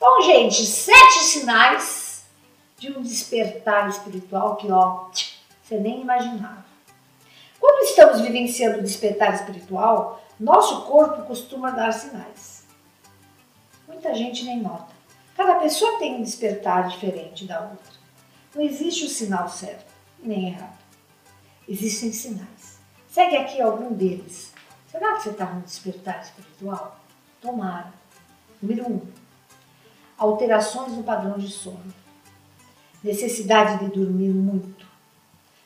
Bom, 0.00 0.22
gente, 0.22 0.64
sete 0.64 1.24
sinais 1.24 2.24
de 2.78 2.90
um 2.90 3.02
despertar 3.02 3.86
espiritual 3.90 4.56
que, 4.56 4.72
ó, 4.72 5.10
você 5.62 5.78
nem 5.78 6.00
imaginava. 6.00 6.64
Quando 7.60 7.84
estamos 7.84 8.22
vivenciando 8.22 8.78
o 8.78 8.82
despertar 8.82 9.34
espiritual, 9.34 10.24
nosso 10.40 10.86
corpo 10.86 11.24
costuma 11.24 11.70
dar 11.72 11.92
sinais. 11.92 12.64
Muita 13.86 14.14
gente 14.14 14.42
nem 14.46 14.62
nota. 14.62 14.90
Cada 15.36 15.56
pessoa 15.56 15.98
tem 15.98 16.14
um 16.14 16.22
despertar 16.22 16.88
diferente 16.88 17.44
da 17.44 17.60
outra. 17.60 17.92
Não 18.54 18.62
existe 18.62 19.04
o 19.04 19.10
sinal 19.10 19.50
certo 19.50 19.92
nem 20.22 20.48
errado. 20.48 20.78
Existem 21.68 22.10
sinais. 22.10 22.78
Segue 23.06 23.36
aqui 23.36 23.60
algum 23.60 23.92
deles. 23.92 24.50
Será 24.90 25.16
que 25.16 25.24
você 25.24 25.28
está 25.28 25.44
no 25.44 25.60
despertar 25.60 26.22
espiritual? 26.22 26.98
Tomara. 27.42 27.92
Número 28.62 28.90
1. 28.90 28.92
Um, 28.94 29.19
alterações 30.20 30.92
no 30.92 31.02
padrão 31.02 31.38
de 31.38 31.48
sono. 31.48 31.82
Necessidade 33.02 33.78
de 33.84 33.90
dormir 33.90 34.28
muito. 34.28 34.86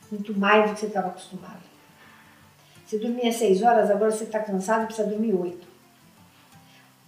Muito 0.09 0.37
mais 0.39 0.69
do 0.69 0.73
que 0.73 0.79
você 0.79 0.85
estava 0.85 1.09
acostumado. 1.09 1.65
Você 2.85 2.97
dormia 2.97 3.31
6 3.31 3.61
horas, 3.63 3.91
agora 3.91 4.11
você 4.11 4.23
está 4.23 4.39
cansado 4.39 4.83
e 4.83 4.85
precisa 4.85 5.09
dormir 5.09 5.33
8. 5.33 5.67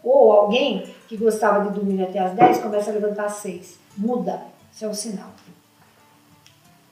Ou 0.04 0.32
alguém 0.34 0.94
que 1.08 1.16
gostava 1.16 1.66
de 1.66 1.74
dormir 1.74 2.04
até 2.04 2.20
as 2.20 2.34
10 2.34 2.60
começa 2.60 2.90
a 2.90 2.94
levantar 2.94 3.26
às 3.26 3.36
6. 3.36 3.80
Muda. 3.96 4.42
Isso 4.74 4.84
é 4.84 4.88
um 4.90 4.94
sinal. 4.94 5.32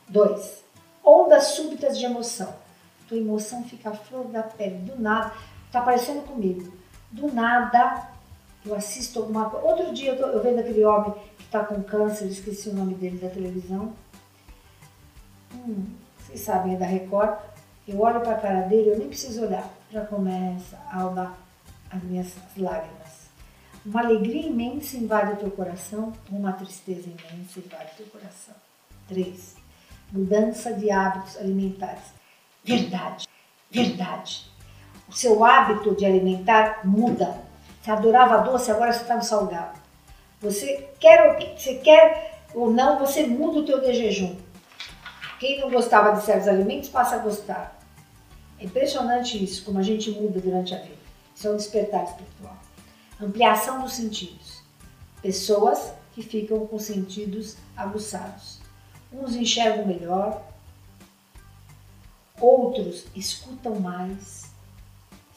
2. 0.08 0.63
Ondas 1.03 1.47
súbitas 1.47 1.97
de 1.97 2.05
emoção. 2.05 2.55
Tua 3.08 3.17
emoção 3.17 3.63
fica 3.66 3.89
a 3.89 3.94
flor 3.94 4.25
da 4.25 4.44
pele, 4.44 4.77
do 4.77 5.02
nada. 5.02 5.33
Tá 5.72 5.81
parecendo 5.81 6.22
comigo. 6.22 6.73
Do 7.11 7.33
nada, 7.33 8.14
eu 8.65 8.75
assisto 8.75 9.19
alguma 9.19 9.49
coisa. 9.49 9.65
Outro 9.65 9.93
dia 9.93 10.11
eu, 10.11 10.17
tô, 10.17 10.27
eu 10.27 10.41
vendo 10.41 10.59
aquele 10.59 10.83
homem 10.83 11.13
que 11.37 11.43
está 11.43 11.63
com 11.63 11.83
câncer, 11.83 12.25
esqueci 12.25 12.69
o 12.69 12.73
nome 12.73 12.95
dele 12.95 13.17
da 13.17 13.29
televisão. 13.29 13.94
Hum, 15.53 15.85
vocês 16.19 16.41
sabem, 16.41 16.75
é 16.75 16.77
da 16.77 16.85
Record. 16.85 17.38
Eu 17.88 17.99
olho 18.02 18.22
para 18.22 18.33
a 18.33 18.39
cara 18.39 18.61
dele, 18.61 18.89
eu 18.89 18.97
nem 18.97 19.07
preciso 19.07 19.44
olhar. 19.44 19.69
Já 19.91 20.05
começa 20.05 20.77
a 20.89 21.03
dar 21.09 21.38
as 21.91 22.03
minhas 22.03 22.33
lágrimas. 22.57 23.25
Uma 23.85 24.02
alegria 24.02 24.47
imensa 24.47 24.97
invade 24.97 25.33
o 25.33 25.35
teu 25.35 25.52
coração, 25.52 26.11
uma 26.29 26.52
tristeza 26.53 27.07
imensa 27.07 27.59
invade 27.59 27.91
o 27.94 27.97
teu 27.97 28.07
coração. 28.07 28.55
3 29.07 29.66
mudança 30.11 30.73
de 30.73 30.89
hábitos 30.89 31.38
alimentares. 31.38 32.13
Verdade, 32.63 33.27
verdade. 33.69 34.45
O 35.07 35.13
seu 35.13 35.44
hábito 35.44 35.95
de 35.95 36.05
alimentar 36.05 36.81
muda. 36.83 37.44
Você 37.86 37.91
adorava 37.91 38.39
doce, 38.39 38.72
agora 38.72 38.91
você 38.91 39.03
está 39.03 39.16
no 39.16 39.22
salgado. 39.22 39.80
Você 40.41 40.89
quer, 41.00 41.55
você 41.55 41.75
quer 41.75 42.41
ou 42.55 42.72
não, 42.72 42.97
você 42.97 43.28
muda 43.28 43.59
o 43.59 43.64
teu 43.64 43.80
de 43.80 43.94
jejum. 43.94 44.36
Quem 45.39 45.59
não 45.59 45.69
gostava 45.69 46.17
de 46.17 46.25
certos 46.25 46.47
alimentos 46.47 46.89
passa 46.89 47.13
a 47.13 47.19
gostar. 47.19 47.80
É 48.58 48.66
impressionante 48.66 49.44
isso, 49.44 49.63
como 49.63 49.78
a 49.78 49.83
gente 49.83 50.09
muda 50.09 50.39
durante 50.39 50.73
a 50.73 50.80
vida. 50.80 50.97
Isso 51.36 51.47
é 51.47 51.52
um 51.52 51.58
despertar 51.58 52.06
espiritual. 52.06 52.58
Ampliação 53.22 53.83
dos 53.83 53.94
sentidos. 53.94 54.63
Pessoas 55.22 55.94
que 56.16 56.23
ficam 56.23 56.66
com 56.66 56.80
sentidos 56.80 57.56
aguçados. 57.78 58.61
Uns 59.13 59.36
enxergam 59.36 59.86
melhor, 59.86 60.41
outros 62.41 63.06
escutam 63.16 63.75
mais. 63.75 64.44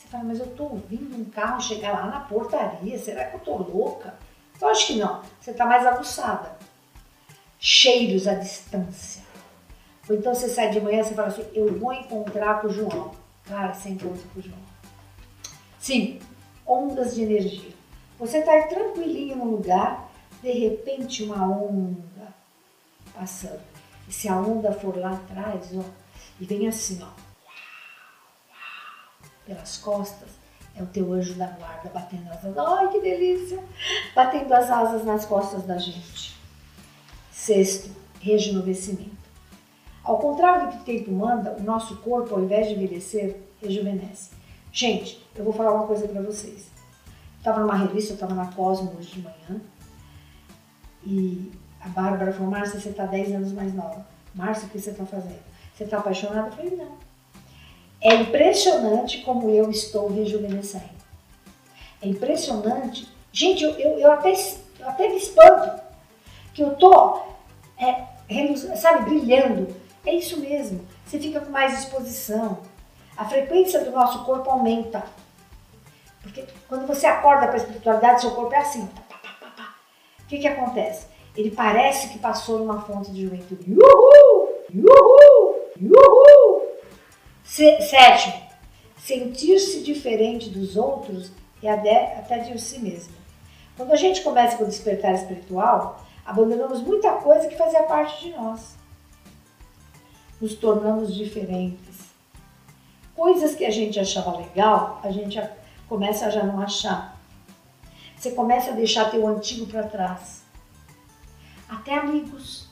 Você 0.08 0.12
fala, 0.12 0.24
mas 0.24 0.40
eu 0.40 0.46
estou 0.46 0.70
ouvindo 0.70 1.20
um 1.20 1.24
carro 1.26 1.60
chegar 1.60 1.92
lá 1.92 2.06
na 2.06 2.20
portaria, 2.20 2.98
será 2.98 3.26
que 3.26 3.34
eu 3.34 3.38
estou 3.40 3.58
louca? 3.58 4.14
Eu 4.58 4.68
acho 4.68 4.86
que 4.86 4.96
não, 4.96 5.22
você 5.38 5.50
está 5.50 5.66
mais 5.66 5.86
aguçada. 5.86 6.56
Cheiros 7.58 8.26
à 8.26 8.34
distância. 8.34 9.22
Ou 10.08 10.16
então 10.16 10.34
você 10.34 10.48
sai 10.48 10.70
de 10.70 10.80
manhã 10.80 11.02
e 11.02 11.14
fala 11.14 11.28
assim, 11.28 11.46
eu 11.52 11.78
vou 11.78 11.92
encontrar 11.92 12.62
com 12.62 12.68
o 12.68 12.70
João. 12.70 13.12
Cara, 13.44 13.74
você 13.74 13.90
encontra 13.90 14.22
com 14.32 14.40
o 14.40 14.42
João. 14.42 14.58
Sim, 15.78 16.18
ondas 16.66 17.14
de 17.14 17.24
energia. 17.24 17.74
Você 18.18 18.38
está 18.38 18.62
tranquilinho 18.62 19.36
no 19.36 19.44
lugar, 19.44 20.10
de 20.42 20.52
repente 20.52 21.22
uma 21.22 21.46
onda 21.46 22.34
passando. 23.12 23.60
E 24.08 24.12
se 24.12 24.26
a 24.26 24.36
onda 24.36 24.72
for 24.72 24.96
lá 24.96 25.12
atrás, 25.12 25.68
ó, 25.76 25.84
e 26.40 26.46
vem 26.46 26.66
assim, 26.66 26.98
ó, 27.02 27.27
pelas 29.48 29.78
costas, 29.78 30.28
é 30.76 30.82
o 30.82 30.86
teu 30.86 31.12
anjo 31.12 31.34
da 31.34 31.46
guarda 31.46 31.90
batendo 31.92 32.30
as 32.30 32.44
asas. 32.44 32.56
Ai, 32.56 32.88
que 32.90 33.00
delícia! 33.00 33.58
Batendo 34.14 34.52
as 34.52 34.70
asas 34.70 35.04
nas 35.04 35.24
costas 35.24 35.64
da 35.64 35.78
gente. 35.78 36.38
Sexto, 37.32 37.90
rejuvenescimento. 38.20 39.16
Ao 40.04 40.18
contrário 40.18 40.66
do 40.66 40.72
que 40.72 40.78
o 40.78 40.84
tempo 40.84 41.10
manda, 41.10 41.56
o 41.58 41.62
nosso 41.62 41.96
corpo, 41.96 42.34
ao 42.34 42.42
invés 42.42 42.68
de 42.68 42.74
envelhecer, 42.74 43.40
rejuvenesce. 43.60 44.30
Gente, 44.70 45.26
eu 45.34 45.42
vou 45.42 45.52
falar 45.52 45.72
uma 45.72 45.86
coisa 45.86 46.06
para 46.06 46.22
vocês. 46.22 46.70
Estava 47.38 47.60
numa 47.60 47.74
revista, 47.74 48.12
eu 48.12 48.14
estava 48.14 48.34
na 48.34 48.52
Cosmo 48.52 48.94
hoje 48.96 49.10
de 49.10 49.22
manhã, 49.22 49.60
e 51.04 51.50
a 51.80 51.88
Bárbara 51.88 52.32
falou, 52.32 52.50
Márcia, 52.50 52.80
você 52.80 52.90
está 52.90 53.06
10 53.06 53.32
anos 53.32 53.52
mais 53.52 53.72
nova. 53.74 54.06
Márcia, 54.34 54.66
o 54.66 54.70
que 54.70 54.78
você 54.78 54.90
está 54.90 55.06
fazendo? 55.06 55.42
Você 55.74 55.84
está 55.84 55.98
apaixonada? 55.98 56.48
Eu 56.48 56.52
falei, 56.52 56.76
não. 56.76 57.07
É 58.00 58.14
impressionante 58.14 59.18
como 59.22 59.50
eu 59.50 59.70
estou 59.70 60.08
rejuvenescendo. 60.08 60.98
É 62.00 62.08
impressionante. 62.08 63.08
Gente, 63.32 63.64
eu, 63.64 63.70
eu, 63.72 63.98
eu 63.98 64.12
até, 64.12 64.32
eu 64.32 64.88
até 64.88 65.08
me 65.08 65.16
espanto 65.16 65.82
que 66.54 66.62
eu 66.62 66.76
tô, 66.76 67.20
é, 67.76 68.04
sabe, 68.76 69.04
brilhando. 69.10 69.74
É 70.06 70.14
isso 70.14 70.38
mesmo. 70.38 70.86
Você 71.04 71.18
fica 71.18 71.40
com 71.40 71.50
mais 71.50 71.76
disposição. 71.76 72.58
A 73.16 73.24
frequência 73.24 73.84
do 73.84 73.90
nosso 73.90 74.24
corpo 74.24 74.48
aumenta. 74.50 75.04
Porque 76.22 76.44
quando 76.68 76.86
você 76.86 77.06
acorda 77.06 77.46
para 77.46 77.54
a 77.54 77.58
espiritualidade, 77.58 78.20
seu 78.20 78.30
corpo 78.30 78.54
é 78.54 78.58
assim. 78.58 78.88
O 80.20 80.26
que, 80.28 80.38
que 80.38 80.46
acontece? 80.46 81.06
ele 81.38 81.52
parece 81.52 82.08
que 82.08 82.18
passou 82.18 82.58
numa 82.58 82.80
fonte 82.80 83.12
de 83.12 83.22
juventude. 83.22 83.72
Uhul! 83.72 84.48
Uhul! 84.74 85.54
Uhul! 85.80 86.57
Sétimo, 87.58 88.40
sentir-se 88.96 89.82
diferente 89.82 90.48
dos 90.48 90.76
outros 90.76 91.32
e 91.60 91.66
até, 91.66 92.20
de 92.38 92.56
si 92.60 92.78
mesmo. 92.78 93.12
Quando 93.76 93.90
a 93.90 93.96
gente 93.96 94.22
começa 94.22 94.56
com 94.56 94.62
o 94.62 94.68
despertar 94.68 95.12
espiritual, 95.14 96.06
abandonamos 96.24 96.80
muita 96.80 97.10
coisa 97.14 97.48
que 97.48 97.56
fazia 97.56 97.82
parte 97.82 98.24
de 98.24 98.30
nós. 98.30 98.76
Nos 100.40 100.54
tornamos 100.54 101.12
diferentes. 101.12 102.08
Coisas 103.16 103.56
que 103.56 103.64
a 103.64 103.70
gente 103.70 103.98
achava 103.98 104.36
legal, 104.36 105.00
a 105.02 105.10
gente 105.10 105.42
começa 105.88 106.26
a 106.26 106.30
já 106.30 106.44
não 106.44 106.60
achar. 106.60 107.18
Você 108.16 108.30
começa 108.30 108.70
a 108.70 108.74
deixar 108.74 109.10
teu 109.10 109.26
antigo 109.26 109.66
para 109.66 109.82
trás 109.82 110.44
até 111.68 111.94
amigos 111.94 112.68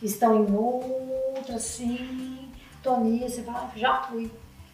que 0.00 0.06
estão 0.06 0.44
em 0.44 0.54
outra 0.54 1.58
sintonia. 2.78 3.28
Você 3.28 3.42
fala, 3.42 3.70
já 3.76 4.02
fui. 4.02 4.30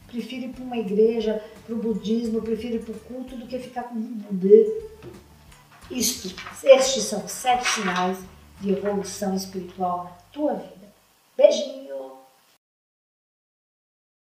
Prefiro 0.06 0.44
ir 0.44 0.48
para 0.50 0.62
uma 0.62 0.76
igreja, 0.76 1.42
para 1.66 1.74
o 1.74 1.78
budismo, 1.78 2.40
prefiro 2.40 2.76
ir 2.76 2.84
para 2.84 2.94
o 2.94 3.00
culto 3.00 3.36
do 3.36 3.46
que 3.46 3.58
ficar 3.58 3.84
com 3.84 3.96
um 3.96 4.14
Buda. 4.30 4.94
Isto, 5.90 6.34
estes 6.62 7.04
são 7.04 7.26
sete 7.26 7.68
sinais 7.68 8.18
de 8.60 8.70
evolução 8.70 9.34
espiritual 9.34 10.04
na 10.04 10.10
tua 10.32 10.54
vida. 10.54 10.92
Beijinho! 11.36 11.73